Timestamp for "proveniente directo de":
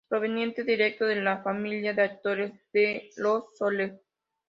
0.09-1.17